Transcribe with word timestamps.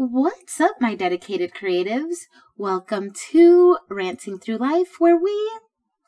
What's 0.00 0.60
up, 0.60 0.76
my 0.80 0.94
dedicated 0.94 1.50
creatives? 1.52 2.28
Welcome 2.56 3.10
to 3.32 3.78
Ranting 3.90 4.38
Through 4.38 4.58
Life, 4.58 5.00
where 5.00 5.16
we 5.16 5.50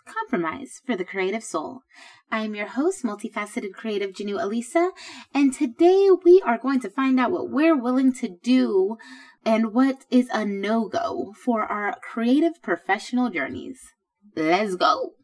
compromise 0.07 0.81
for 0.87 0.95
the 0.95 1.05
creative 1.05 1.43
soul. 1.43 1.81
I 2.31 2.45
am 2.45 2.55
your 2.55 2.69
host, 2.69 3.03
multifaceted 3.03 3.73
creative 3.73 4.13
Jhonu 4.13 4.41
Alicia, 4.41 4.93
and 5.35 5.53
today 5.53 6.09
we 6.25 6.41
are 6.47 6.57
going 6.57 6.79
to 6.83 6.89
find 6.89 7.19
out 7.19 7.33
what 7.33 7.51
we're 7.51 7.77
willing 7.77 8.13
to 8.13 8.29
do 8.29 8.97
and 9.45 9.75
what 9.75 10.05
is 10.09 10.29
a 10.33 10.45
no 10.45 10.87
go 10.87 11.35
for 11.45 11.65
our 11.65 11.97
creative 12.01 12.63
professional 12.63 13.29
journeys. 13.29 13.81
Let's 14.37 14.77
go! 14.77 15.15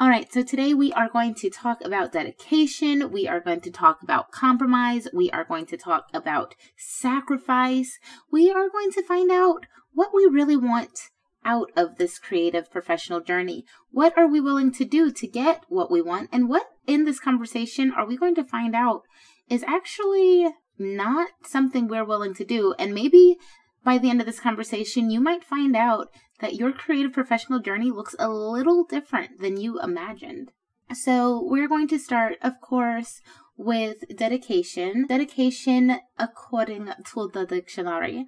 All 0.00 0.08
right, 0.08 0.32
so 0.32 0.44
today 0.44 0.74
we 0.74 0.92
are 0.92 1.08
going 1.08 1.34
to 1.34 1.50
talk 1.50 1.84
about 1.84 2.12
dedication. 2.12 3.10
We 3.10 3.26
are 3.26 3.40
going 3.40 3.62
to 3.62 3.70
talk 3.72 4.00
about 4.00 4.30
compromise. 4.30 5.08
We 5.12 5.28
are 5.32 5.42
going 5.42 5.66
to 5.66 5.76
talk 5.76 6.06
about 6.14 6.54
sacrifice. 6.76 7.98
We 8.30 8.48
are 8.48 8.68
going 8.68 8.92
to 8.92 9.02
find 9.02 9.28
out 9.32 9.66
what 9.92 10.10
we 10.14 10.24
really 10.26 10.56
want 10.56 11.10
out 11.44 11.72
of 11.76 11.96
this 11.96 12.20
creative 12.20 12.70
professional 12.70 13.20
journey. 13.20 13.64
What 13.90 14.16
are 14.16 14.28
we 14.28 14.40
willing 14.40 14.70
to 14.74 14.84
do 14.84 15.10
to 15.10 15.26
get 15.26 15.64
what 15.68 15.90
we 15.90 16.00
want? 16.00 16.28
And 16.30 16.48
what 16.48 16.68
in 16.86 17.04
this 17.04 17.18
conversation 17.18 17.90
are 17.90 18.06
we 18.06 18.16
going 18.16 18.36
to 18.36 18.44
find 18.44 18.76
out 18.76 19.02
is 19.50 19.64
actually 19.64 20.48
not 20.78 21.30
something 21.42 21.88
we're 21.88 22.04
willing 22.04 22.34
to 22.34 22.44
do? 22.44 22.72
And 22.78 22.94
maybe 22.94 23.36
by 23.84 23.98
the 23.98 24.10
end 24.10 24.20
of 24.20 24.26
this 24.26 24.38
conversation, 24.38 25.10
you 25.10 25.18
might 25.18 25.42
find 25.42 25.74
out 25.74 26.08
that 26.40 26.54
your 26.54 26.72
creative 26.72 27.12
professional 27.12 27.60
journey 27.60 27.90
looks 27.90 28.14
a 28.18 28.28
little 28.28 28.84
different 28.84 29.40
than 29.40 29.56
you 29.56 29.80
imagined. 29.80 30.52
So, 30.94 31.42
we're 31.42 31.68
going 31.68 31.88
to 31.88 31.98
start, 31.98 32.36
of 32.40 32.60
course, 32.62 33.20
with 33.58 34.16
dedication. 34.16 35.06
Dedication, 35.06 35.98
according 36.18 36.92
to 37.12 37.30
the 37.32 37.44
dictionary, 37.44 38.24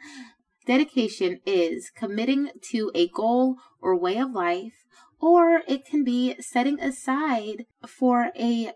dedication 0.66 1.40
is 1.46 1.90
committing 1.94 2.50
to 2.70 2.90
a 2.94 3.08
goal 3.08 3.56
or 3.80 3.98
way 3.98 4.18
of 4.18 4.32
life, 4.32 4.84
or 5.20 5.62
it 5.66 5.86
can 5.86 6.04
be 6.04 6.34
setting 6.40 6.78
aside 6.80 7.64
for 7.86 8.30
a 8.36 8.72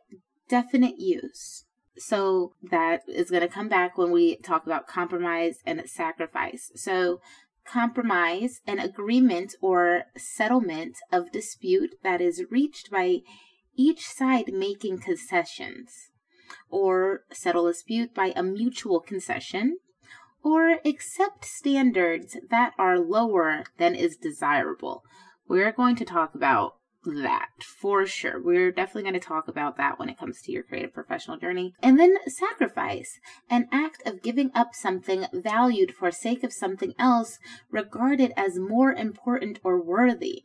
definite 0.48 0.98
use. 0.98 1.64
So 1.96 2.54
that 2.62 3.02
is 3.06 3.30
going 3.30 3.42
to 3.42 3.48
come 3.48 3.68
back 3.68 3.96
when 3.96 4.10
we 4.10 4.36
talk 4.36 4.66
about 4.66 4.88
compromise 4.88 5.58
and 5.64 5.82
sacrifice. 5.86 6.72
So 6.74 7.20
compromise, 7.66 8.60
an 8.66 8.78
agreement 8.78 9.54
or 9.60 10.04
settlement 10.16 10.96
of 11.10 11.32
dispute 11.32 11.94
that 12.02 12.20
is 12.20 12.44
reached 12.50 12.90
by 12.90 13.18
each 13.76 14.06
side 14.06 14.52
making 14.52 14.98
concessions, 14.98 16.10
or 16.68 17.24
settle 17.32 17.66
a 17.66 17.72
dispute 17.72 18.14
by 18.14 18.32
a 18.36 18.42
mutual 18.42 19.00
concession, 19.00 19.78
or 20.42 20.78
accept 20.84 21.44
standards 21.44 22.36
that 22.50 22.72
are 22.78 22.98
lower 22.98 23.64
than 23.78 23.94
is 23.94 24.16
desirable. 24.16 25.02
We're 25.48 25.72
going 25.72 25.96
to 25.96 26.04
talk 26.04 26.34
about 26.34 26.76
that 27.04 27.48
for 27.62 28.06
sure. 28.06 28.40
We're 28.42 28.72
definitely 28.72 29.02
going 29.02 29.20
to 29.20 29.26
talk 29.26 29.48
about 29.48 29.76
that 29.76 29.98
when 29.98 30.08
it 30.08 30.18
comes 30.18 30.40
to 30.42 30.52
your 30.52 30.62
creative 30.62 30.92
professional 30.92 31.36
journey. 31.36 31.74
And 31.82 31.98
then 31.98 32.16
sacrifice, 32.26 33.18
an 33.48 33.68
act 33.72 34.02
of 34.06 34.22
giving 34.22 34.50
up 34.54 34.74
something 34.74 35.26
valued 35.32 35.94
for 35.94 36.10
sake 36.10 36.42
of 36.44 36.52
something 36.52 36.94
else 36.98 37.38
regarded 37.70 38.32
as 38.36 38.58
more 38.58 38.92
important 38.92 39.60
or 39.62 39.80
worthy. 39.80 40.42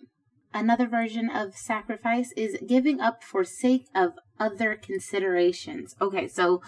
Another 0.53 0.87
version 0.87 1.30
of 1.30 1.55
sacrifice 1.55 2.31
is 2.35 2.57
giving 2.65 2.99
up 2.99 3.23
for 3.23 3.43
sake 3.43 3.85
of 3.93 4.13
other 4.39 4.75
considerations. 4.75 5.95
Okay, 6.02 6.27
so 6.27 6.61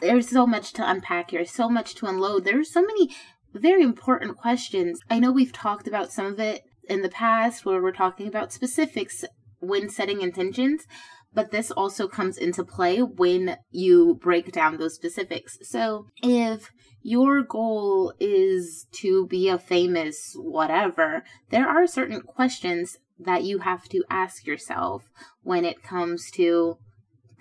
there's 0.00 0.28
so 0.28 0.46
much 0.46 0.72
to 0.74 0.90
unpack 0.90 1.30
here, 1.32 1.44
so 1.44 1.68
much 1.68 1.94
to 1.96 2.06
unload. 2.06 2.44
There's 2.44 2.72
so 2.72 2.82
many 2.82 3.14
very 3.52 3.82
important 3.82 4.36
questions. 4.36 5.00
I 5.10 5.18
know 5.18 5.32
we've 5.32 5.52
talked 5.52 5.88
about 5.88 6.12
some 6.12 6.26
of 6.26 6.40
it 6.40 6.64
in 6.88 7.02
the 7.02 7.08
past 7.08 7.64
where 7.64 7.82
we're 7.82 7.92
talking 7.92 8.26
about 8.26 8.52
specifics 8.52 9.24
when 9.60 9.88
setting 9.88 10.22
intentions, 10.22 10.86
but 11.34 11.50
this 11.50 11.70
also 11.70 12.08
comes 12.08 12.38
into 12.38 12.64
play 12.64 13.00
when 13.00 13.56
you 13.70 14.18
break 14.20 14.52
down 14.52 14.76
those 14.76 14.94
specifics. 14.94 15.58
So 15.62 16.06
if 16.22 16.70
your 17.02 17.42
goal 17.42 18.12
is 18.18 18.86
to 19.00 19.26
be 19.26 19.48
a 19.48 19.58
famous 19.58 20.34
whatever, 20.36 21.22
there 21.50 21.68
are 21.68 21.86
certain 21.86 22.22
questions 22.22 22.98
that 23.18 23.44
you 23.44 23.58
have 23.60 23.88
to 23.88 24.04
ask 24.08 24.46
yourself 24.46 25.10
when 25.42 25.64
it 25.64 25.82
comes 25.82 26.30
to 26.32 26.78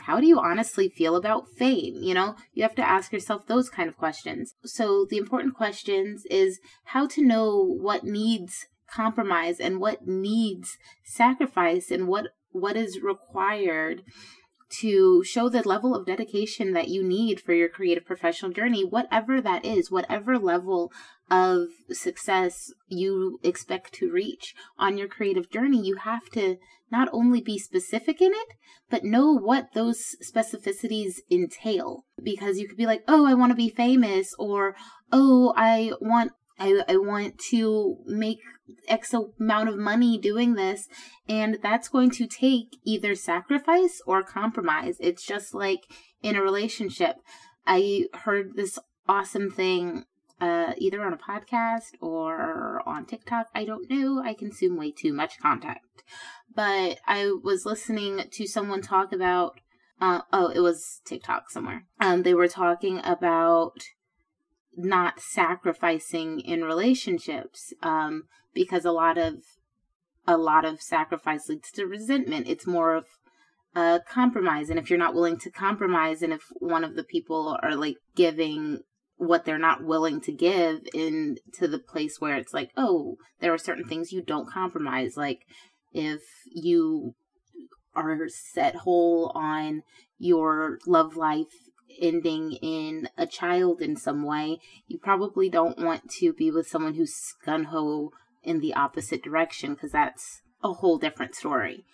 how 0.02 0.20
do 0.20 0.28
you 0.28 0.40
honestly 0.40 0.90
feel 0.90 1.16
about 1.16 1.50
fame? 1.50 1.96
You 2.02 2.14
know, 2.14 2.36
you 2.54 2.64
have 2.64 2.76
to 2.76 2.88
ask 2.88 3.12
yourself 3.12 3.48
those 3.48 3.70
kind 3.70 3.90
of 3.90 3.98
questions. 3.98 4.54
So 4.64 5.06
the 5.10 5.18
important 5.18 5.56
questions 5.56 6.24
is 6.30 6.60
how 6.86 7.08
to 7.08 7.26
know 7.26 7.64
what 7.64 8.04
needs 8.04 8.68
compromise 8.92 9.60
and 9.60 9.80
what 9.80 10.08
needs 10.08 10.78
sacrifice 11.04 11.92
and 11.92 12.08
what 12.08 12.28
what 12.52 12.76
is 12.76 13.02
required 13.02 14.04
to 14.70 15.24
show 15.24 15.48
the 15.48 15.68
level 15.68 15.96
of 15.96 16.06
dedication 16.06 16.74
that 16.74 16.90
you 16.90 17.04
need 17.04 17.40
for 17.40 17.54
your 17.54 17.70
creative 17.70 18.06
professional 18.06 18.52
journey, 18.52 18.84
whatever 18.84 19.40
that 19.40 19.64
is, 19.66 19.90
whatever 19.90 20.38
level 20.38 20.92
of 21.30 21.68
success 21.90 22.72
you 22.88 23.40
expect 23.44 23.94
to 23.94 24.12
reach 24.12 24.54
on 24.78 24.98
your 24.98 25.08
creative 25.08 25.50
journey, 25.50 25.82
you 25.82 25.96
have 25.98 26.30
to 26.32 26.58
not 26.92 27.10
only 27.12 27.42
be 27.42 27.58
specific 27.58 28.22
in 28.22 28.32
it, 28.34 28.48
but 28.90 29.04
know 29.04 29.34
what 29.34 29.74
those 29.74 30.16
specificities 30.24 31.16
entail. 31.30 32.06
Because 32.22 32.58
you 32.58 32.68
could 32.68 32.78
be 32.78 32.86
like, 32.86 33.04
oh, 33.08 33.26
I 33.26 33.34
want 33.34 33.52
to 33.52 33.58
be 33.58 33.70
famous, 33.70 34.34
or 34.40 34.76
oh, 35.12 35.54
I 35.56 35.92
want 36.00 36.32
I, 36.60 36.84
I 36.88 36.98
want 36.98 37.40
to 37.50 37.98
make 38.06 38.40
X 38.88 39.14
amount 39.14 39.70
of 39.70 39.78
money 39.78 40.18
doing 40.18 40.56
this. 40.56 40.88
And 41.28 41.58
that's 41.62 41.90
going 41.90 42.12
to 42.12 42.28
take 42.28 42.78
either 42.84 43.16
sacrifice 43.16 44.02
or 44.06 44.24
compromise. 44.24 44.98
It's 45.00 45.26
just 45.26 45.54
like 45.54 45.86
in 46.22 46.36
a 46.36 46.42
relationship. 46.42 47.18
I 47.66 48.06
heard 48.24 48.56
this 48.56 48.80
awesome 49.08 49.52
thing 49.52 50.06
uh, 50.40 50.74
either 50.78 51.04
on 51.04 51.14
a 51.14 51.18
podcast 51.18 51.94
or 52.00 52.82
on 52.86 53.06
TikTok. 53.06 53.48
I 53.56 53.66
don't 53.66 53.90
know. 53.90 54.22
I 54.24 54.34
consume 54.34 54.78
way 54.78 54.92
too 54.92 55.14
much 55.14 55.40
content. 55.40 55.80
But 56.54 57.00
I 57.06 57.32
was 57.44 57.66
listening 57.66 58.24
to 58.32 58.48
someone 58.48 58.82
talk 58.82 59.12
about, 59.12 59.60
uh, 60.00 60.22
oh, 60.32 60.50
it 60.50 60.60
was 60.60 61.02
TikTok 61.06 61.50
somewhere. 61.50 61.86
Um, 62.00 62.24
they 62.24 62.34
were 62.34 62.48
talking 62.48 63.02
about 63.04 63.84
not 64.78 65.20
sacrificing 65.20 66.40
in 66.40 66.64
relationships 66.64 67.74
um, 67.82 68.24
because 68.54 68.86
a 68.86 68.92
lot 68.92 69.18
of 69.18 69.38
a 70.30 70.38
lot 70.38 70.66
of 70.66 70.82
sacrifice 70.82 71.48
leads 71.48 71.72
to 71.72 71.86
resentment. 71.86 72.48
It's 72.48 72.68
more 72.68 72.94
of 72.94 73.06
a 73.76 74.02
compromise 74.10 74.70
and 74.70 74.80
if 74.80 74.90
you're 74.90 75.00
not 75.00 75.14
willing 75.14 75.38
to 75.38 75.50
compromise 75.50 76.22
and 76.22 76.34
if 76.34 76.42
one 76.60 76.84
of 76.84 76.96
the 76.96 77.04
people 77.04 77.58
are 77.62 77.76
like 77.76 77.98
giving 78.16 78.80
what 79.18 79.46
they're 79.46 79.58
not 79.58 79.84
willing 79.84 80.22
to 80.22 80.32
give 80.32 80.80
in 80.94 81.38
to 81.54 81.68
the 81.68 81.80
place 81.80 82.20
where 82.20 82.36
it's 82.38 82.54
like 82.54 82.72
oh 82.76 83.18
there 83.40 83.54
are 83.54 83.58
certain 83.58 83.84
things 83.84 84.12
you 84.12 84.22
don't 84.22 84.50
compromise 84.50 85.16
like 85.16 85.42
if 85.94 86.22
you 86.52 87.14
are 87.96 88.28
set 88.28 88.76
whole 88.78 89.32
on 89.36 89.84
your 90.18 90.80
love 90.88 91.16
life 91.16 91.70
ending 92.00 92.54
in 92.62 93.10
a 93.18 93.26
child 93.26 93.82
in 93.82 93.96
some 93.96 94.24
way, 94.24 94.60
you 94.88 94.98
probably 94.98 95.50
don't 95.50 95.80
want 95.80 96.10
to 96.20 96.34
be 96.34 96.52
with 96.52 96.68
someone 96.68 96.96
who's 96.96 97.34
gun 97.46 97.66
ho 97.66 98.12
in 98.44 98.60
the 98.60 98.74
opposite 98.74 99.24
direction 99.24 99.74
because 99.74 99.92
that's 99.92 100.42
a 100.64 100.74
whole 100.74 100.98
different 100.98 101.36
story. 101.36 101.86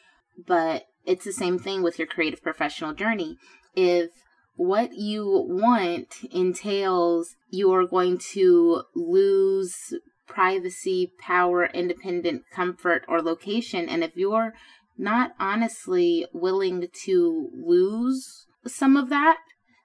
But 0.47 0.85
it's 1.05 1.25
the 1.25 1.33
same 1.33 1.59
thing 1.59 1.83
with 1.83 1.97
your 1.99 2.07
creative 2.07 2.41
professional 2.41 2.93
journey. 2.93 3.37
If 3.75 4.11
what 4.55 4.93
you 4.93 5.45
want 5.47 6.15
entails 6.31 7.35
you're 7.49 7.87
going 7.87 8.19
to 8.33 8.83
lose 8.95 9.93
privacy, 10.27 11.11
power, 11.19 11.65
independent 11.65 12.43
comfort, 12.51 13.03
or 13.07 13.21
location, 13.21 13.89
and 13.89 14.03
if 14.03 14.15
you're 14.15 14.53
not 14.97 15.31
honestly 15.39 16.25
willing 16.33 16.87
to 17.05 17.49
lose 17.53 18.45
some 18.65 18.95
of 18.95 19.09
that, 19.09 19.37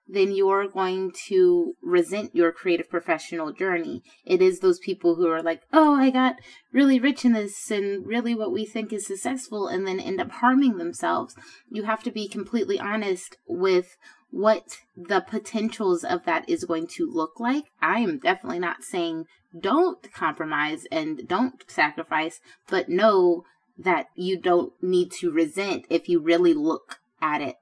then 0.08 0.32
you're 0.32 0.66
going 0.66 1.12
to 1.26 1.75
resent 1.82 2.34
your 2.34 2.50
creative 2.50 2.88
professional 2.88 3.52
journey. 3.52 4.02
It 4.25 4.40
is 4.40 4.60
those 4.60 4.78
people 4.78 5.16
who 5.16 5.28
are 5.28 5.43
like, 5.43 5.62
oh, 5.72 5.94
I 5.94 6.10
got 6.10 6.37
really 6.72 6.99
rich 6.99 7.25
in 7.25 7.32
this 7.32 7.70
and 7.70 8.06
really 8.06 8.34
what 8.34 8.52
we 8.52 8.64
think 8.64 8.93
is 8.93 9.06
successful 9.06 9.69
and 9.69 9.87
then 9.87 10.00
end 10.00 10.20
up 10.20 10.31
harming 10.31 10.78
themselves. 10.78 11.37
You 11.70 11.82
have 11.82 12.02
to 12.05 12.10
be 12.10 12.26
completely 12.26 12.81
honest 12.81 13.37
with 13.46 13.96
what 14.31 14.78
the 14.96 15.20
potentials 15.20 16.05
of 16.05 16.25
that 16.25 16.49
is 16.49 16.64
going 16.64 16.87
to 16.87 17.10
look 17.10 17.38
like. 17.38 17.64
I 17.81 18.00
am 18.00 18.19
definitely 18.19 18.58
not 18.58 18.84
saying 18.84 19.26
don't 19.58 20.12
compromise 20.12 20.87
and 20.90 21.26
don't 21.26 21.64
sacrifice, 21.66 22.40
but 22.69 22.88
know 22.88 23.44
that 23.76 24.06
you 24.14 24.38
don't 24.38 24.72
need 24.82 25.12
to 25.12 25.31
resent 25.31 25.87
if 25.88 26.08
you 26.08 26.20
really 26.20 26.52
look 26.52 26.99
at 27.20 27.40
it 27.40 27.56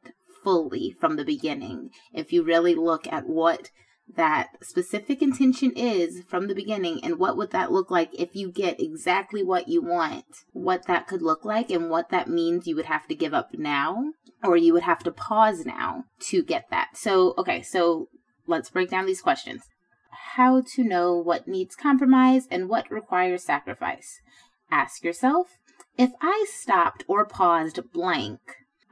fully 0.46 0.94
from 1.00 1.16
the 1.16 1.24
beginning. 1.24 1.90
If 2.14 2.32
you 2.32 2.44
really 2.44 2.76
look 2.76 3.08
at 3.08 3.26
what 3.26 3.70
that 4.14 4.50
specific 4.62 5.20
intention 5.20 5.72
is 5.72 6.22
from 6.28 6.46
the 6.46 6.54
beginning 6.54 7.02
and 7.02 7.18
what 7.18 7.36
would 7.36 7.50
that 7.50 7.72
look 7.72 7.90
like 7.90 8.10
if 8.16 8.36
you 8.36 8.52
get 8.52 8.80
exactly 8.80 9.42
what 9.42 9.66
you 9.66 9.82
want 9.82 10.24
what 10.52 10.86
that 10.86 11.08
could 11.08 11.20
look 11.20 11.44
like 11.44 11.68
and 11.72 11.90
what 11.90 12.10
that 12.10 12.28
means 12.28 12.68
you 12.68 12.76
would 12.76 12.84
have 12.84 13.08
to 13.08 13.16
give 13.16 13.34
up 13.34 13.48
now 13.54 14.12
or 14.44 14.56
you 14.56 14.72
would 14.72 14.84
have 14.84 15.00
to 15.00 15.10
pause 15.10 15.66
now 15.66 16.04
to 16.20 16.44
get 16.44 16.66
that. 16.70 16.90
So 16.94 17.34
okay 17.36 17.60
so 17.60 18.06
let's 18.46 18.70
break 18.70 18.88
down 18.88 19.06
these 19.06 19.20
questions. 19.20 19.64
How 20.36 20.62
to 20.74 20.84
know 20.84 21.16
what 21.16 21.48
needs 21.48 21.74
compromise 21.74 22.46
and 22.52 22.68
what 22.68 22.88
requires 22.88 23.42
sacrifice. 23.42 24.20
Ask 24.70 25.02
yourself 25.02 25.58
if 25.98 26.12
i 26.22 26.46
stopped 26.48 27.02
or 27.08 27.26
paused 27.26 27.80
blank 27.92 28.38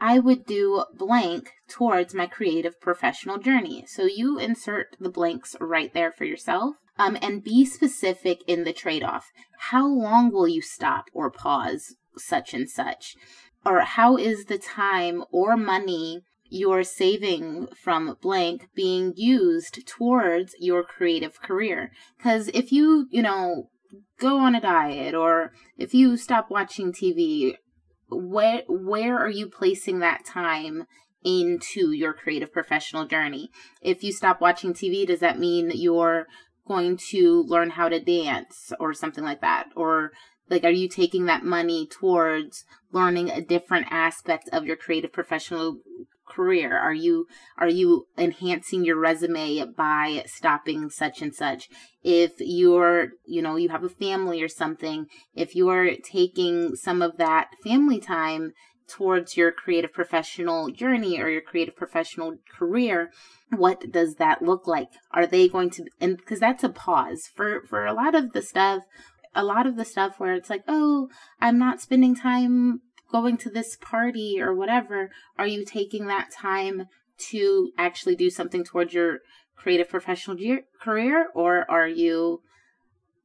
I 0.06 0.18
would 0.18 0.44
do 0.44 0.84
blank 0.92 1.54
towards 1.66 2.12
my 2.12 2.26
creative 2.26 2.78
professional 2.78 3.38
journey. 3.38 3.86
So 3.88 4.04
you 4.04 4.38
insert 4.38 4.98
the 5.00 5.08
blanks 5.08 5.56
right 5.62 5.94
there 5.94 6.12
for 6.12 6.26
yourself. 6.26 6.76
Um, 6.98 7.16
and 7.22 7.42
be 7.42 7.64
specific 7.64 8.42
in 8.46 8.64
the 8.64 8.74
trade 8.74 9.02
off. 9.02 9.32
How 9.70 9.86
long 9.86 10.30
will 10.30 10.46
you 10.46 10.60
stop 10.60 11.06
or 11.14 11.30
pause 11.30 11.96
such 12.18 12.52
and 12.52 12.68
such? 12.68 13.16
Or 13.64 13.80
how 13.80 14.18
is 14.18 14.44
the 14.44 14.58
time 14.58 15.24
or 15.32 15.56
money 15.56 16.20
you're 16.50 16.84
saving 16.84 17.68
from 17.68 18.18
blank 18.20 18.68
being 18.74 19.14
used 19.16 19.86
towards 19.86 20.54
your 20.60 20.84
creative 20.84 21.40
career? 21.40 21.90
Because 22.18 22.48
if 22.48 22.70
you, 22.70 23.08
you 23.10 23.22
know, 23.22 23.70
go 24.20 24.38
on 24.38 24.54
a 24.54 24.60
diet 24.60 25.14
or 25.14 25.52
if 25.78 25.94
you 25.94 26.18
stop 26.18 26.50
watching 26.50 26.92
TV 26.92 27.54
where 28.08 28.62
where 28.68 29.18
are 29.18 29.30
you 29.30 29.48
placing 29.48 30.00
that 30.00 30.24
time 30.24 30.86
into 31.24 31.92
your 31.92 32.12
creative 32.12 32.52
professional 32.52 33.06
journey? 33.06 33.50
If 33.80 34.04
you 34.04 34.12
stop 34.12 34.40
watching 34.40 34.74
TV, 34.74 35.06
does 35.06 35.20
that 35.20 35.38
mean 35.38 35.70
you're 35.74 36.26
going 36.66 36.96
to 37.10 37.42
learn 37.42 37.70
how 37.70 37.88
to 37.88 38.00
dance 38.00 38.72
or 38.78 38.92
something 38.92 39.24
like 39.24 39.40
that? 39.40 39.68
Or 39.74 40.12
like 40.50 40.64
are 40.64 40.70
you 40.70 40.88
taking 40.88 41.26
that 41.26 41.44
money 41.44 41.86
towards 41.86 42.64
learning 42.92 43.30
a 43.30 43.40
different 43.40 43.86
aspect 43.90 44.48
of 44.52 44.64
your 44.64 44.76
creative 44.76 45.12
professional 45.12 45.78
career? 46.34 46.76
Are 46.76 46.94
you 46.94 47.26
are 47.58 47.68
you 47.68 48.06
enhancing 48.18 48.84
your 48.84 48.98
resume 48.98 49.64
by 49.76 50.24
stopping 50.26 50.90
such 50.90 51.22
and 51.22 51.34
such? 51.34 51.68
If 52.02 52.32
you're, 52.38 53.08
you 53.26 53.42
know, 53.42 53.56
you 53.56 53.68
have 53.70 53.84
a 53.84 53.88
family 53.88 54.42
or 54.42 54.48
something, 54.48 55.06
if 55.34 55.54
you're 55.54 55.96
taking 55.96 56.76
some 56.76 57.02
of 57.02 57.16
that 57.18 57.48
family 57.62 58.00
time 58.00 58.52
towards 58.86 59.36
your 59.36 59.50
creative 59.50 59.92
professional 59.92 60.70
journey 60.70 61.18
or 61.20 61.28
your 61.28 61.40
creative 61.40 61.74
professional 61.74 62.36
career, 62.50 63.10
what 63.50 63.90
does 63.90 64.16
that 64.16 64.42
look 64.42 64.66
like? 64.66 64.88
Are 65.12 65.26
they 65.26 65.48
going 65.48 65.70
to 65.70 65.84
and 66.00 66.16
because 66.16 66.40
that's 66.40 66.64
a 66.64 66.68
pause 66.68 67.30
for 67.34 67.62
for 67.68 67.86
a 67.86 67.94
lot 67.94 68.14
of 68.14 68.32
the 68.32 68.42
stuff 68.42 68.82
a 69.34 69.44
lot 69.44 69.66
of 69.66 69.76
the 69.76 69.84
stuff 69.84 70.18
where 70.18 70.34
it's 70.34 70.50
like, 70.50 70.62
oh, 70.68 71.08
I'm 71.40 71.58
not 71.58 71.80
spending 71.80 72.14
time 72.14 72.80
going 73.14 73.36
to 73.36 73.48
this 73.48 73.76
party 73.76 74.40
or 74.40 74.52
whatever, 74.52 75.08
are 75.38 75.46
you 75.46 75.64
taking 75.64 76.08
that 76.08 76.32
time 76.32 76.88
to 77.16 77.70
actually 77.78 78.16
do 78.16 78.28
something 78.28 78.64
towards 78.64 78.92
your 78.92 79.20
creative 79.54 79.88
professional 79.88 80.36
career 80.80 81.28
or 81.32 81.64
are 81.70 81.86
you 81.86 82.42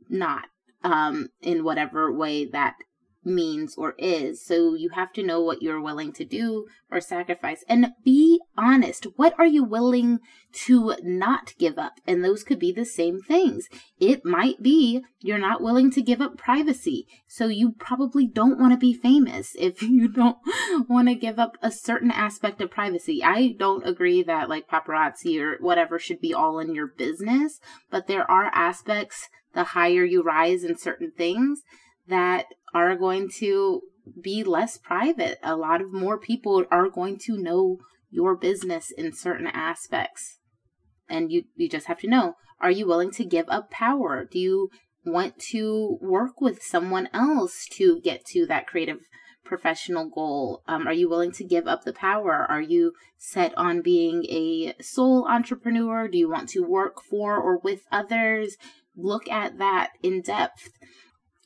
not 0.08 0.44
um, 0.84 1.30
in 1.42 1.64
whatever 1.64 2.12
way 2.12 2.46
that 2.46 2.76
means 3.24 3.76
or 3.78 3.96
is. 3.98 4.44
So 4.44 4.74
you 4.76 4.90
have 4.90 5.12
to 5.14 5.24
know 5.24 5.42
what 5.42 5.62
you're 5.62 5.82
willing 5.82 6.14
to 6.14 6.26
do 6.26 6.68
or 6.92 7.02
sacrifice 7.02 7.64
and 7.68 7.94
be 8.04 8.40
honest. 8.58 9.06
What 9.16 9.34
are 9.38 9.46
you 9.46 9.64
willing 9.64 10.20
to 10.66 10.96
not 11.04 11.54
give 11.58 11.78
up? 11.78 11.94
And 12.08 12.24
those 12.24 12.44
could 12.44 12.60
be 12.60 12.72
the 12.72 12.86
same 12.86 13.22
things. 13.22 13.68
It 14.00 14.26
might 14.26 14.62
be 14.62 15.04
you're 15.20 15.38
not 15.38 15.62
willing 15.62 15.92
to 15.92 16.02
give 16.02 16.22
up 16.22 16.38
privacy. 16.38 17.06
So 17.28 17.48
you 17.48 17.74
probably 17.78 18.26
don't 18.26 18.60
want 18.60 18.72
to 18.72 18.78
be 18.78 18.94
famous 18.94 19.56
if 19.60 19.82
you 19.84 20.08
don't 20.08 20.38
want 20.88 21.08
to 21.10 21.16
give 21.16 21.40
up 21.40 21.58
a 21.62 21.72
certain 21.72 22.12
aspect 22.12 22.62
of 22.62 22.72
privacy. 22.72 23.24
I 23.24 23.56
don't 23.58 23.88
agree 23.88 24.24
that 24.24 24.50
like 24.50 24.70
paparazzi 24.70 25.40
or 25.40 25.58
whatever 25.60 26.00
should 26.00 26.22
be 26.22 26.34
all 26.34 26.60
in 26.60 26.74
your 26.74 26.88
business, 26.88 27.60
but 27.90 28.08
there 28.08 28.30
are 28.30 28.52
aspects 28.54 29.30
the 29.54 29.64
higher 29.66 30.04
you 30.04 30.22
rise 30.22 30.64
in 30.64 30.78
certain 30.78 31.12
things 31.12 31.64
that 32.10 32.46
are 32.74 32.96
going 32.96 33.30
to 33.40 33.82
be 34.22 34.44
less 34.44 34.78
private. 34.78 35.38
A 35.44 35.56
lot 35.56 35.82
of 35.82 35.94
more 35.94 36.20
people 36.20 36.66
are 36.72 36.90
going 36.90 37.18
to 37.26 37.38
know 37.38 37.78
your 38.10 38.36
business 38.36 38.92
in 38.92 39.14
certain 39.14 39.48
aspects. 39.48 40.40
And 41.08 41.32
you, 41.32 41.44
you 41.56 41.70
just 41.70 41.88
have 41.88 42.00
to 42.00 42.10
know 42.10 42.36
are 42.62 42.72
you 42.72 42.86
willing 42.86 43.12
to 43.12 43.24
give 43.24 43.46
up 43.48 43.72
power? 43.72 44.28
Do 44.30 44.38
you 44.38 44.70
want 45.06 45.40
to 45.52 45.98
work 46.02 46.42
with 46.42 46.62
someone 46.62 47.08
else 47.14 47.66
to 47.74 48.02
get 48.02 48.26
to 48.26 48.46
that 48.48 48.68
creative 48.68 49.00
professional 49.46 50.10
goal? 50.10 50.62
Um, 50.68 50.86
are 50.88 50.94
you 50.94 51.10
willing 51.10 51.32
to 51.34 51.44
give 51.44 51.68
up 51.68 51.84
the 51.84 51.94
power? 51.94 52.46
Are 52.50 52.62
you 52.62 52.94
set 53.18 53.58
on 53.58 53.82
being 53.82 54.26
a 54.26 54.74
sole 54.82 55.26
entrepreneur? 55.28 56.08
Do 56.08 56.18
you 56.18 56.30
want 56.30 56.50
to 56.50 56.62
work 56.62 57.02
for 57.02 57.38
or 57.38 57.60
with 57.60 57.82
others? 57.92 58.58
Look 58.96 59.30
at 59.30 59.58
that 59.58 59.92
in 60.04 60.22
depth 60.22 60.70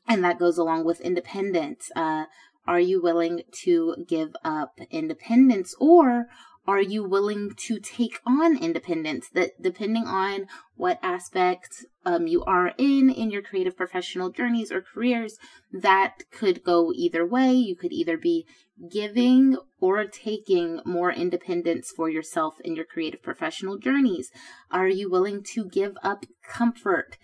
and 0.07 0.23
that 0.23 0.39
goes 0.39 0.57
along 0.57 0.85
with 0.85 1.01
independence. 1.01 1.91
Uh, 1.95 2.25
are 2.65 2.79
you 2.79 3.01
willing 3.01 3.43
to 3.63 3.95
give 4.07 4.35
up 4.43 4.79
independence 4.89 5.75
or 5.79 6.27
are 6.65 6.81
you 6.81 7.03
willing 7.03 7.51
to 7.57 7.77
take 7.77 8.19
on 8.25 8.57
independence? 8.57 9.27
That 9.33 9.61
depending 9.61 10.05
on 10.05 10.47
what 10.75 10.97
aspect 11.03 11.85
um, 12.05 12.25
you 12.27 12.41
are 12.45 12.73
in 12.77 13.09
in 13.09 13.31
your 13.31 13.41
creative 13.41 13.75
professional 13.75 14.29
journeys 14.29 14.71
or 14.71 14.81
careers 14.81 15.37
that 15.73 16.23
could 16.31 16.63
go 16.63 16.93
either 16.95 17.25
way. 17.25 17.51
You 17.51 17.75
could 17.75 17.91
either 17.91 18.17
be 18.17 18.45
giving 18.89 19.57
or 19.81 20.05
taking 20.05 20.79
more 20.85 21.11
independence 21.11 21.91
for 21.93 22.09
yourself 22.09 22.55
in 22.63 22.77
your 22.77 22.85
creative 22.85 23.21
professional 23.21 23.77
journeys. 23.77 24.31
Are 24.71 24.87
you 24.87 25.11
willing 25.11 25.43
to 25.53 25.65
give 25.65 25.97
up 26.01 26.25
comfort 26.47 27.17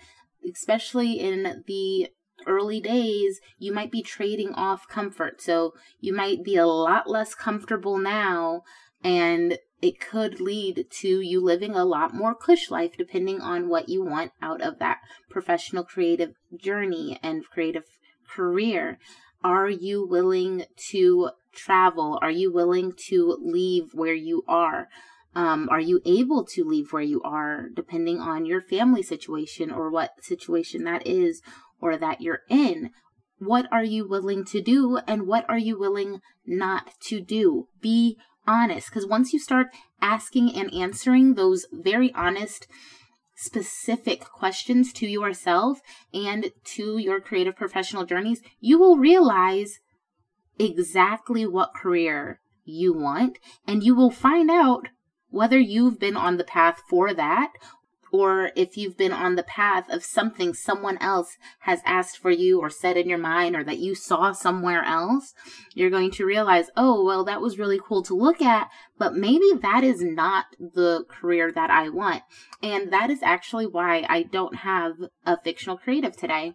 especially 0.47 1.19
in 1.19 1.63
the 1.67 2.07
early 2.45 2.79
days, 2.79 3.39
you 3.57 3.73
might 3.73 3.91
be 3.91 4.01
trading 4.01 4.53
off 4.53 4.87
comfort. 4.87 5.41
So 5.41 5.73
you 5.99 6.13
might 6.13 6.43
be 6.43 6.55
a 6.55 6.67
lot 6.67 7.09
less 7.09 7.35
comfortable 7.35 7.97
now, 7.97 8.63
and 9.03 9.57
it 9.81 9.99
could 9.99 10.41
lead 10.41 10.87
to 10.89 11.21
you 11.21 11.41
living 11.41 11.73
a 11.73 11.85
lot 11.85 12.13
more 12.13 12.35
cush 12.35 12.69
life 12.69 12.97
depending 12.97 13.39
on 13.39 13.69
what 13.69 13.87
you 13.87 14.03
want 14.03 14.31
out 14.41 14.61
of 14.61 14.79
that 14.79 14.99
professional 15.29 15.83
creative 15.83 16.33
journey 16.57 17.17
and 17.23 17.45
creative 17.45 17.85
career. 18.27 18.99
Are 19.43 19.69
you 19.69 20.05
willing 20.05 20.65
to 20.91 21.29
travel? 21.53 22.19
Are 22.21 22.31
you 22.31 22.51
willing 22.51 22.93
to 23.07 23.37
leave 23.41 23.93
where 23.93 24.13
you 24.13 24.43
are? 24.47 24.89
Um, 25.35 25.69
are 25.71 25.79
you 25.79 26.01
able 26.05 26.43
to 26.55 26.63
leave 26.65 26.91
where 26.91 27.03
you 27.03 27.21
are 27.21 27.69
depending 27.73 28.19
on 28.19 28.45
your 28.45 28.61
family 28.61 29.03
situation 29.03 29.71
or 29.71 29.89
what 29.89 30.23
situation 30.23 30.83
that 30.85 31.05
is 31.05 31.41
or 31.81 31.97
that 31.97 32.21
you're 32.21 32.41
in. 32.49 32.91
What 33.39 33.67
are 33.71 33.83
you 33.83 34.07
willing 34.07 34.43
to 34.45 34.61
do 34.61 34.99
and 35.07 35.25
what 35.27 35.45
are 35.49 35.57
you 35.57 35.79
willing 35.79 36.21
not 36.45 36.91
to 37.07 37.21
do? 37.21 37.67
Be 37.81 38.17
honest 38.47 38.89
because 38.89 39.05
once 39.05 39.31
you 39.31 39.39
start 39.39 39.67
asking 40.01 40.53
and 40.55 40.73
answering 40.73 41.35
those 41.35 41.65
very 41.71 42.13
honest, 42.13 42.67
specific 43.35 44.25
questions 44.25 44.91
to 44.91 45.07
yourself 45.07 45.79
and 46.13 46.51
to 46.65 46.97
your 46.97 47.21
creative 47.21 47.55
professional 47.55 48.05
journeys, 48.05 48.41
you 48.59 48.77
will 48.77 48.97
realize 48.97 49.79
exactly 50.57 51.45
what 51.45 51.73
career 51.73 52.41
you 52.65 52.93
want 52.93 53.37
and 53.65 53.81
you 53.81 53.95
will 53.95 54.11
find 54.11 54.51
out 54.51 54.89
whether 55.29 55.57
you've 55.57 55.99
been 55.99 56.17
on 56.17 56.37
the 56.37 56.43
path 56.43 56.81
for 56.89 57.13
that 57.13 57.51
or 58.11 58.51
if 58.55 58.77
you've 58.77 58.97
been 58.97 59.11
on 59.11 59.35
the 59.35 59.43
path 59.43 59.89
of 59.89 60.03
something 60.03 60.53
someone 60.53 60.97
else 60.99 61.37
has 61.59 61.81
asked 61.85 62.17
for 62.17 62.31
you 62.31 62.59
or 62.59 62.69
said 62.69 62.97
in 62.97 63.09
your 63.09 63.17
mind 63.17 63.55
or 63.55 63.63
that 63.63 63.79
you 63.79 63.95
saw 63.95 64.31
somewhere 64.31 64.83
else, 64.83 65.33
you're 65.73 65.89
going 65.89 66.11
to 66.11 66.25
realize, 66.25 66.69
oh, 66.75 67.03
well, 67.03 67.23
that 67.25 67.41
was 67.41 67.59
really 67.59 67.79
cool 67.83 68.03
to 68.03 68.13
look 68.13 68.41
at, 68.41 68.69
but 68.97 69.15
maybe 69.15 69.51
that 69.61 69.83
is 69.83 70.01
not 70.01 70.45
the 70.59 71.05
career 71.07 71.51
that 71.51 71.69
I 71.69 71.89
want. 71.89 72.23
And 72.61 72.91
that 72.91 73.09
is 73.09 73.19
actually 73.23 73.67
why 73.67 74.05
I 74.09 74.23
don't 74.23 74.57
have 74.57 74.93
a 75.25 75.37
fictional 75.41 75.77
creative 75.77 76.17
today 76.17 76.53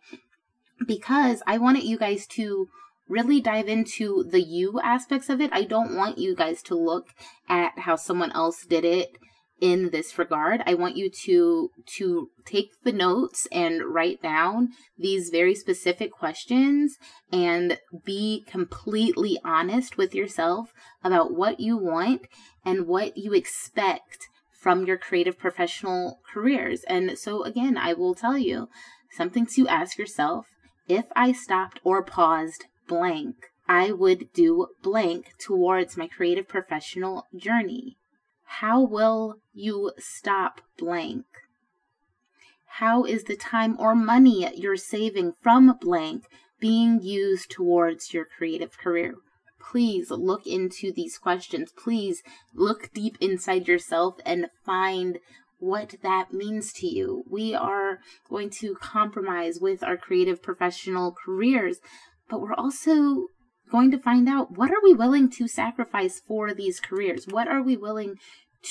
because 0.84 1.42
I 1.46 1.58
wanted 1.58 1.84
you 1.84 1.98
guys 1.98 2.26
to 2.28 2.68
really 3.08 3.40
dive 3.40 3.68
into 3.68 4.24
the 4.24 4.42
you 4.42 4.80
aspects 4.80 5.28
of 5.28 5.40
it. 5.40 5.50
I 5.52 5.62
don't 5.62 5.94
want 5.94 6.18
you 6.18 6.34
guys 6.34 6.62
to 6.64 6.74
look 6.74 7.08
at 7.48 7.78
how 7.80 7.96
someone 7.96 8.32
else 8.32 8.64
did 8.64 8.84
it 8.84 9.18
in 9.60 9.90
this 9.90 10.18
regard 10.18 10.62
i 10.66 10.74
want 10.74 10.96
you 10.96 11.08
to 11.08 11.70
to 11.86 12.28
take 12.44 12.70
the 12.82 12.92
notes 12.92 13.46
and 13.52 13.82
write 13.84 14.20
down 14.20 14.68
these 14.98 15.30
very 15.30 15.54
specific 15.54 16.10
questions 16.10 16.96
and 17.32 17.78
be 18.04 18.44
completely 18.46 19.38
honest 19.44 19.96
with 19.96 20.14
yourself 20.14 20.72
about 21.02 21.32
what 21.32 21.60
you 21.60 21.76
want 21.76 22.22
and 22.64 22.86
what 22.86 23.16
you 23.16 23.32
expect 23.32 24.28
from 24.64 24.86
your 24.86 24.96
creative 24.96 25.38
professional 25.38 26.20
careers. 26.32 26.84
And 26.88 27.18
so, 27.18 27.42
again, 27.42 27.76
I 27.76 27.92
will 27.92 28.14
tell 28.14 28.38
you 28.38 28.70
something 29.10 29.44
to 29.54 29.68
ask 29.68 29.98
yourself 29.98 30.46
if 30.88 31.04
I 31.14 31.32
stopped 31.32 31.80
or 31.84 32.02
paused 32.02 32.64
blank, 32.88 33.36
I 33.68 33.92
would 33.92 34.32
do 34.32 34.68
blank 34.82 35.32
towards 35.38 35.98
my 35.98 36.08
creative 36.08 36.48
professional 36.48 37.26
journey. 37.36 37.98
How 38.60 38.80
will 38.80 39.40
you 39.52 39.90
stop 39.98 40.60
blank? 40.78 41.24
How 42.78 43.02
is 43.02 43.24
the 43.24 43.36
time 43.36 43.76
or 43.80 43.96
money 43.96 44.48
you're 44.56 44.76
saving 44.76 45.32
from 45.42 45.76
blank 45.80 46.26
being 46.60 47.00
used 47.02 47.50
towards 47.50 48.14
your 48.14 48.24
creative 48.24 48.78
career? 48.78 49.16
Please 49.60 50.10
look 50.12 50.46
into 50.46 50.92
these 50.92 51.18
questions. 51.18 51.72
Please 51.76 52.22
look 52.54 52.92
deep 52.92 53.16
inside 53.20 53.66
yourself 53.66 54.14
and 54.24 54.46
find 54.64 55.18
what 55.58 55.96
that 56.02 56.32
means 56.32 56.72
to 56.74 56.86
you. 56.86 57.24
We 57.28 57.54
are 57.54 57.98
going 58.28 58.50
to 58.60 58.76
compromise 58.76 59.58
with 59.60 59.82
our 59.82 59.96
creative 59.96 60.42
professional 60.42 61.12
careers, 61.12 61.78
but 62.30 62.40
we're 62.40 62.54
also 62.54 63.26
going 63.70 63.90
to 63.90 63.98
find 63.98 64.28
out 64.28 64.56
what 64.56 64.70
are 64.70 64.82
we 64.82 64.94
willing 64.94 65.28
to 65.30 65.48
sacrifice 65.48 66.20
for 66.26 66.54
these 66.54 66.80
careers? 66.80 67.26
What 67.26 67.48
are 67.48 67.62
we 67.62 67.76
willing 67.76 68.16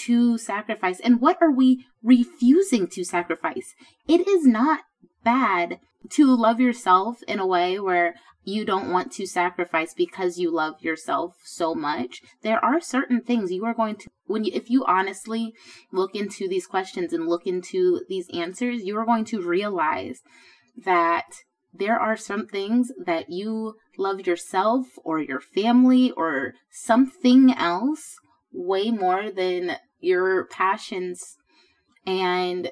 to 0.05 0.37
sacrifice 0.37 0.99
and 0.99 1.21
what 1.21 1.37
are 1.41 1.51
we 1.51 1.85
refusing 2.01 2.87
to 2.87 3.03
sacrifice? 3.03 3.73
It 4.07 4.27
is 4.27 4.45
not 4.45 4.81
bad 5.23 5.79
to 6.09 6.35
love 6.35 6.59
yourself 6.59 7.23
in 7.27 7.39
a 7.39 7.47
way 7.47 7.79
where 7.79 8.15
you 8.45 8.65
don't 8.65 8.91
want 8.91 9.11
to 9.13 9.25
sacrifice 9.25 9.93
because 9.93 10.37
you 10.37 10.51
love 10.51 10.81
yourself 10.81 11.37
so 11.45 11.73
much. 11.73 12.21
There 12.41 12.63
are 12.63 12.81
certain 12.81 13.21
things 13.21 13.51
you 13.51 13.63
are 13.65 13.73
going 13.73 13.95
to 13.97 14.09
when 14.25 14.43
you, 14.43 14.51
if 14.53 14.69
you 14.69 14.83
honestly 14.85 15.53
look 15.91 16.15
into 16.15 16.47
these 16.47 16.67
questions 16.67 17.13
and 17.13 17.27
look 17.27 17.45
into 17.45 18.01
these 18.09 18.27
answers, 18.33 18.83
you 18.83 18.97
are 18.97 19.05
going 19.05 19.25
to 19.25 19.41
realize 19.41 20.21
that 20.77 21.25
there 21.73 21.99
are 21.99 22.17
some 22.17 22.47
things 22.47 22.91
that 23.03 23.29
you 23.29 23.75
love 23.97 24.25
yourself 24.27 24.87
or 25.03 25.19
your 25.19 25.39
family 25.39 26.11
or 26.11 26.53
something 26.69 27.53
else 27.53 28.17
way 28.53 28.91
more 28.91 29.31
than 29.31 29.77
your 29.99 30.45
passions. 30.45 31.37
And 32.05 32.71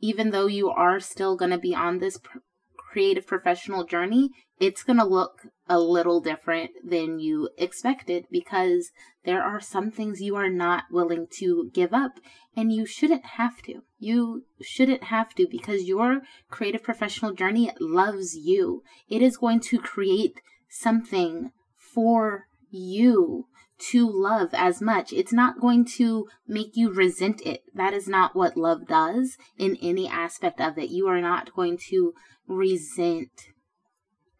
even 0.00 0.30
though 0.30 0.46
you 0.46 0.70
are 0.70 1.00
still 1.00 1.36
going 1.36 1.50
to 1.52 1.58
be 1.58 1.74
on 1.74 1.98
this 1.98 2.18
pr- 2.18 2.38
creative 2.76 3.26
professional 3.26 3.84
journey, 3.84 4.30
it's 4.60 4.82
going 4.82 4.98
to 4.98 5.04
look 5.04 5.46
a 5.68 5.78
little 5.78 6.20
different 6.20 6.70
than 6.84 7.18
you 7.18 7.48
expected 7.56 8.26
because 8.30 8.90
there 9.24 9.42
are 9.42 9.60
some 9.60 9.90
things 9.90 10.20
you 10.20 10.36
are 10.36 10.50
not 10.50 10.84
willing 10.90 11.26
to 11.38 11.70
give 11.72 11.94
up 11.94 12.12
and 12.56 12.72
you 12.72 12.84
shouldn't 12.84 13.24
have 13.24 13.62
to. 13.62 13.82
You 13.98 14.44
shouldn't 14.60 15.04
have 15.04 15.34
to 15.36 15.46
because 15.50 15.84
your 15.84 16.20
creative 16.50 16.82
professional 16.82 17.32
journey 17.32 17.70
loves 17.80 18.36
you. 18.36 18.82
It 19.08 19.22
is 19.22 19.36
going 19.36 19.60
to 19.60 19.78
create 19.78 20.40
something 20.68 21.52
for 21.76 22.46
you 22.70 23.46
to 23.90 24.08
love 24.08 24.50
as 24.52 24.80
much. 24.80 25.12
It's 25.12 25.32
not 25.32 25.60
going 25.60 25.84
to 25.96 26.28
make 26.46 26.70
you 26.74 26.92
resent 26.92 27.40
it. 27.44 27.62
That 27.74 27.94
is 27.94 28.08
not 28.08 28.34
what 28.34 28.56
love 28.56 28.86
does 28.86 29.36
in 29.58 29.76
any 29.82 30.08
aspect 30.08 30.60
of 30.60 30.78
it. 30.78 30.90
You 30.90 31.08
are 31.08 31.20
not 31.20 31.54
going 31.54 31.78
to 31.90 32.12
resent 32.46 33.48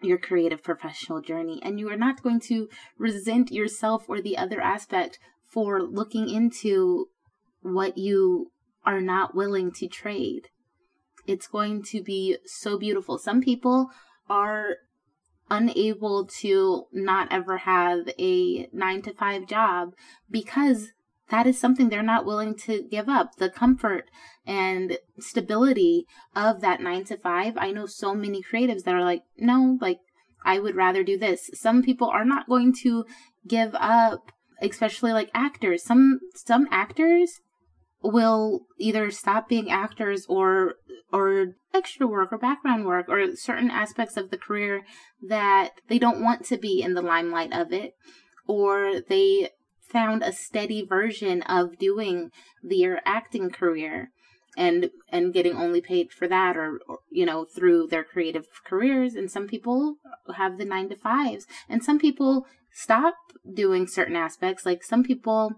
your 0.01 0.19
creative 0.19 0.63
professional 0.63 1.21
journey 1.21 1.61
and 1.63 1.79
you 1.79 1.89
are 1.89 1.97
not 1.97 2.23
going 2.23 2.41
to 2.41 2.69
resent 2.99 3.53
yourself 3.53 4.05
or 4.09 4.21
the 4.21 4.37
other 4.37 4.61
aspect 4.61 5.19
for 5.47 5.81
looking 5.81 6.29
into 6.29 7.07
what 7.61 7.97
you 7.97 8.51
are 8.85 9.01
not 9.01 9.35
willing 9.35 9.71
to 9.71 9.87
trade. 9.87 10.49
It's 11.27 11.47
going 11.47 11.85
to 11.85 12.03
be 12.03 12.39
so 12.45 12.79
beautiful. 12.79 13.19
Some 13.19 13.41
people 13.41 13.91
are 14.29 14.77
unable 15.53 16.25
to 16.25 16.87
not 16.93 17.29
ever 17.31 17.59
have 17.59 18.09
a 18.19 18.67
nine 18.73 19.03
to 19.03 19.13
five 19.13 19.47
job 19.47 19.91
because 20.31 20.93
that 21.29 21.47
is 21.47 21.61
something 21.61 21.91
they're 21.91 22.03
not 22.03 22.25
willing 22.25 22.57
to 22.57 22.83
give 22.91 23.07
up 23.07 23.37
the 23.37 23.51
comfort 23.51 24.05
and 24.47 24.97
stability 25.21 26.07
of 26.35 26.63
that 26.63 26.81
nine 26.81 27.05
to 27.05 27.19
five. 27.19 27.55
I 27.59 27.71
know 27.71 27.85
so 27.85 28.15
many 28.15 28.43
creatives 28.43 28.85
that 28.85 28.95
are 28.95 29.05
like, 29.05 29.23
no, 29.37 29.77
like, 29.81 29.99
I 30.45 30.59
would 30.59 30.75
rather 30.75 31.05
do 31.05 31.19
this. 31.19 31.51
Some 31.53 31.83
people 31.83 32.09
are 32.09 32.25
not 32.25 32.49
going 32.49 32.75
to 32.83 33.05
give 33.47 33.75
up, 33.75 34.33
especially 34.63 35.13
like 35.13 35.31
actors. 35.35 35.85
Some, 35.85 36.19
some 36.35 36.67
actors 36.71 37.41
will 38.03 38.63
either 38.79 39.11
stop 39.11 39.49
being 39.51 39.71
actors 39.71 40.25
or 40.29 40.77
or 41.13 41.55
extra 41.75 42.07
work 42.07 42.33
or 42.33 42.39
background 42.39 42.87
work 42.87 43.09
or 43.09 43.35
certain 43.37 43.71
aspects 43.71 44.17
of 44.17 44.31
the 44.31 44.39
career 44.39 44.83
that 45.21 45.73
they 45.89 45.99
don't 45.99 46.23
want 46.23 46.45
to 46.45 46.57
be 46.57 46.83
in 46.83 46.95
the 46.95 47.03
limelight 47.03 47.53
of 47.53 47.73
it 47.73 47.95
or 48.47 49.01
they 49.09 49.51
found 49.81 50.23
a 50.23 50.33
steady 50.33 50.85
version 50.85 51.43
of 51.43 51.79
doing 51.79 52.31
their 52.63 53.01
acting 53.05 53.51
career 53.51 54.11
and 54.57 54.91
and 55.09 55.33
getting 55.33 55.57
only 55.57 55.81
paid 55.81 56.13
for 56.13 56.29
that 56.29 56.57
or, 56.57 56.81
or, 56.89 56.99
you 57.11 57.25
know 57.25 57.45
through 57.45 57.87
their 57.87 58.05
creative 58.05 58.47
careers. 58.67 59.15
And 59.15 59.31
some 59.31 59.47
people 59.47 59.97
have 60.37 60.59
the 60.59 60.65
9 60.65 60.91
to 60.91 60.97
5s 60.97 61.45
and 61.69 61.83
some 61.83 61.99
people 61.99 62.47
stop 62.73 63.15
doing 63.55 63.87
certain 63.87 64.17
aspects. 64.17 64.67
Like 64.67 64.83
some 64.83 65.03
people 65.03 65.53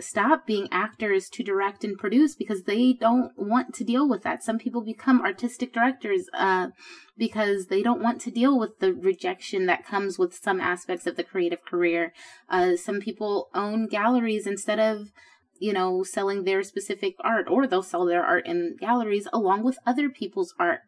stop 0.00 0.46
being 0.46 0.68
actors 0.70 1.28
to 1.30 1.42
direct 1.42 1.84
and 1.84 1.98
produce 1.98 2.34
because 2.34 2.62
they 2.62 2.92
don't 2.92 3.32
want 3.36 3.74
to 3.74 3.84
deal 3.84 4.08
with 4.08 4.22
that. 4.22 4.42
Some 4.42 4.58
people 4.58 4.80
become 4.82 5.20
artistic 5.20 5.72
directors 5.72 6.28
uh, 6.34 6.68
because 7.16 7.66
they 7.66 7.82
don't 7.82 8.02
want 8.02 8.20
to 8.22 8.30
deal 8.30 8.58
with 8.58 8.78
the 8.78 8.92
rejection 8.92 9.66
that 9.66 9.86
comes 9.86 10.18
with 10.18 10.34
some 10.34 10.60
aspects 10.60 11.06
of 11.06 11.16
the 11.16 11.24
creative 11.24 11.64
career. 11.64 12.12
Uh, 12.48 12.76
some 12.76 13.00
people 13.00 13.48
own 13.54 13.86
galleries 13.86 14.46
instead 14.46 14.78
of 14.78 15.10
you 15.60 15.72
know, 15.72 16.02
selling 16.02 16.44
their 16.44 16.62
specific 16.62 17.14
art, 17.20 17.46
or 17.48 17.66
they'll 17.66 17.82
sell 17.82 18.04
their 18.04 18.24
art 18.24 18.46
in 18.46 18.76
galleries 18.78 19.28
along 19.32 19.64
with 19.64 19.78
other 19.86 20.08
people's 20.08 20.54
art. 20.58 20.80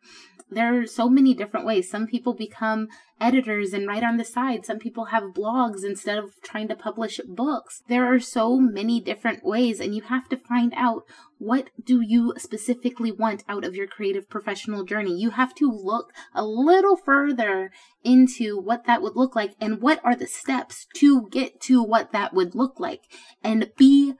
There 0.51 0.81
are 0.81 0.87
so 0.87 1.11
many 1.11 1.35
different 1.35 1.67
ways. 1.67 1.91
Some 1.91 2.07
people 2.07 2.33
become 2.33 2.89
editors 3.21 3.75
and 3.75 3.87
write 3.87 4.03
on 4.03 4.17
the 4.17 4.25
side. 4.25 4.65
Some 4.65 4.79
people 4.79 5.07
have 5.07 5.35
blogs 5.35 5.85
instead 5.85 6.17
of 6.17 6.41
trying 6.43 6.69
to 6.69 6.77
publish 6.77 7.21
books. 7.27 7.83
There 7.89 8.11
are 8.13 8.21
so 8.21 8.59
many 8.59 8.99
different 9.01 9.45
ways, 9.45 9.79
and 9.79 9.95
you 9.95 10.03
have 10.03 10.29
to 10.31 10.39
find 10.39 10.73
out 10.75 11.03
what 11.37 11.69
do 11.83 12.01
you 12.01 12.33
specifically 12.39 13.13
want 13.13 13.45
out 13.49 13.65
of 13.65 13.75
your 13.75 13.87
creative 13.87 14.31
professional 14.31 14.85
journey. 14.85 15.19
You 15.19 15.31
have 15.31 15.55
to 15.57 15.71
look 15.71 16.13
a 16.35 16.45
little 16.45 16.97
further 16.97 17.71
into 18.03 18.59
what 18.59 18.85
that 18.85 19.03
would 19.03 19.17
look 19.17 19.37
like 19.37 19.55
and 19.61 19.83
what 19.83 20.01
are 20.03 20.17
the 20.17 20.27
steps 20.27 20.87
to 20.97 21.29
get 21.31 21.61
to 21.63 21.83
what 21.83 22.13
that 22.13 22.33
would 22.33 22.55
look 22.55 22.81
like 22.81 23.03
and 23.43 23.71
be 23.77 24.15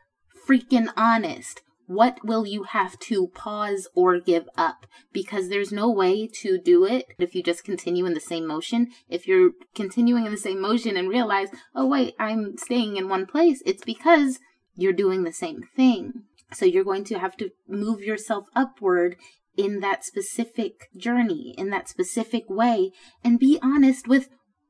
freaking 0.49 0.89
honest. 0.97 1.63
What 1.87 2.19
will 2.23 2.47
you 2.47 2.65
have 2.65 2.99
to 3.01 3.29
pause 3.29 3.89
or 3.95 4.21
give 4.21 4.49
up? 4.57 4.87
Because 5.13 5.49
there's 5.49 5.73
no 5.73 5.91
way 5.91 6.27
to 6.41 6.59
do 6.59 6.85
it 6.85 7.07
if 7.19 7.35
you 7.35 7.43
just 7.43 7.65
continue 7.65 8.05
in 8.05 8.13
the 8.13 8.21
same 8.21 8.47
motion. 8.47 8.89
If 9.09 9.27
you're 9.27 9.53
continuing 9.75 10.27
in 10.27 10.31
the 10.31 10.37
same 10.39 10.61
motion 10.61 10.97
and 10.99 11.09
realize, 11.09 11.49
oh, 11.75 11.87
wait, 11.87 12.15
I'm 12.19 12.59
staying 12.59 12.97
in 12.97 13.09
one 13.09 13.25
place, 13.25 13.63
it's 13.65 13.85
because 13.85 14.39
you're 14.75 14.93
doing 14.93 15.25
the 15.25 15.33
same 15.33 15.63
thing. 15.75 16.25
So 16.53 16.67
you're 16.67 16.85
going 16.85 17.05
to 17.05 17.19
have 17.19 17.37
to 17.39 17.51
move 17.67 18.03
yourself 18.03 18.47
upward 18.55 19.17
in 19.57 19.81
that 19.81 20.05
specific 20.05 20.89
journey, 20.97 21.55
in 21.57 21.71
that 21.71 21.89
specific 21.89 22.45
way, 22.49 22.93
and 23.25 23.41
be 23.41 23.59
honest 23.63 24.07
with 24.07 24.29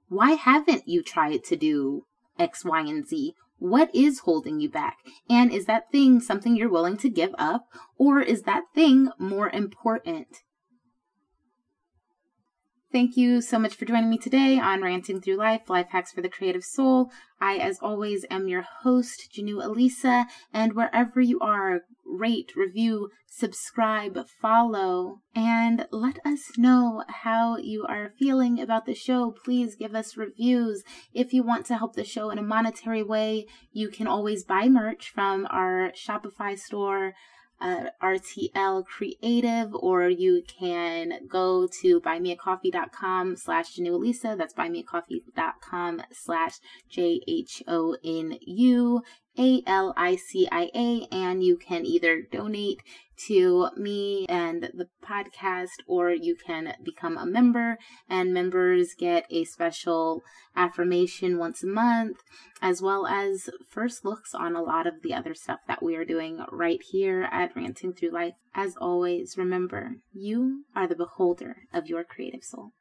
why 0.08 0.32
haven't 0.32 0.86
you 0.86 1.02
tried 1.02 1.44
to 1.44 1.56
do 1.56 2.04
X, 2.38 2.64
Y, 2.64 2.80
and 2.80 3.06
Z? 3.06 3.34
What 3.58 3.94
is 3.94 4.20
holding 4.20 4.60
you 4.60 4.68
back? 4.68 4.98
And 5.28 5.52
is 5.52 5.66
that 5.66 5.90
thing 5.90 6.20
something 6.20 6.56
you're 6.56 6.68
willing 6.68 6.96
to 6.98 7.10
give 7.10 7.34
up? 7.38 7.66
Or 7.96 8.20
is 8.20 8.42
that 8.42 8.64
thing 8.74 9.10
more 9.18 9.50
important? 9.50 10.42
Thank 12.90 13.18
you 13.18 13.42
so 13.42 13.58
much 13.58 13.74
for 13.74 13.84
joining 13.84 14.08
me 14.08 14.16
today 14.16 14.58
on 14.58 14.80
Ranting 14.80 15.20
Through 15.20 15.36
Life, 15.36 15.68
Life 15.68 15.88
Hacks 15.90 16.10
for 16.10 16.22
the 16.22 16.28
Creative 16.30 16.64
Soul. 16.64 17.10
I, 17.38 17.58
as 17.58 17.78
always, 17.82 18.24
am 18.30 18.48
your 18.48 18.62
host, 18.62 19.28
Jhonu 19.30 19.62
Alicia, 19.62 20.26
and 20.54 20.72
wherever 20.72 21.20
you 21.20 21.38
are, 21.40 21.82
rate, 22.06 22.56
review, 22.56 23.10
subscribe, 23.26 24.26
follow, 24.40 25.20
and 25.34 25.86
let 25.92 26.18
us 26.24 26.56
know 26.56 27.04
how 27.08 27.58
you 27.58 27.84
are 27.86 28.14
feeling 28.18 28.58
about 28.58 28.86
the 28.86 28.94
show. 28.94 29.34
Please 29.44 29.76
give 29.76 29.94
us 29.94 30.16
reviews. 30.16 30.82
If 31.12 31.34
you 31.34 31.42
want 31.42 31.66
to 31.66 31.76
help 31.76 31.94
the 31.94 32.04
show 32.04 32.30
in 32.30 32.38
a 32.38 32.42
monetary 32.42 33.02
way, 33.02 33.48
you 33.70 33.90
can 33.90 34.06
always 34.06 34.44
buy 34.44 34.66
merch 34.66 35.10
from 35.10 35.46
our 35.50 35.92
Shopify 35.92 36.58
store 36.58 37.12
uh, 37.60 37.86
RTL 38.02 38.84
Creative, 38.86 39.74
or 39.74 40.08
you 40.08 40.42
can 40.46 41.26
go 41.26 41.66
to 41.80 42.00
buymeacoffee.com 42.00 43.36
slash 43.36 43.76
Jhonu 43.76 44.38
That's 44.38 44.54
buymeacoffee.com 44.54 46.02
slash 46.12 46.58
J 46.88 47.20
H 47.26 47.62
O 47.66 47.96
N 48.04 48.38
U 48.40 49.02
A 49.38 49.62
L 49.66 49.94
I 49.96 50.16
C 50.16 50.48
I 50.50 50.70
A, 50.74 51.08
and 51.10 51.42
you 51.42 51.56
can 51.56 51.84
either 51.84 52.22
donate 52.22 52.82
to 53.26 53.68
me 53.76 54.26
and 54.28 54.70
the 54.74 54.88
podcast, 55.04 55.80
or 55.86 56.10
you 56.10 56.36
can 56.36 56.74
become 56.82 57.16
a 57.16 57.26
member. 57.26 57.78
And 58.08 58.32
members 58.32 58.94
get 58.98 59.26
a 59.30 59.44
special 59.44 60.22
affirmation 60.56 61.38
once 61.38 61.62
a 61.62 61.66
month, 61.66 62.18
as 62.60 62.82
well 62.82 63.06
as 63.06 63.50
first 63.68 64.04
looks 64.04 64.34
on 64.34 64.54
a 64.54 64.62
lot 64.62 64.86
of 64.86 65.02
the 65.02 65.14
other 65.14 65.34
stuff 65.34 65.60
that 65.68 65.82
we 65.82 65.96
are 65.96 66.04
doing 66.04 66.44
right 66.50 66.80
here 66.90 67.28
at 67.30 67.54
Ranting 67.54 67.92
Through 67.92 68.10
Life. 68.10 68.34
As 68.54 68.76
always, 68.80 69.36
remember, 69.36 69.96
you 70.12 70.64
are 70.74 70.86
the 70.86 70.96
beholder 70.96 71.62
of 71.72 71.86
your 71.86 72.04
creative 72.04 72.42
soul. 72.42 72.72